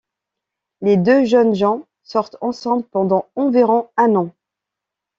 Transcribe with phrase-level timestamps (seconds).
[0.81, 4.31] Les deux jeunes gens sortent ensemble pendant environ un an.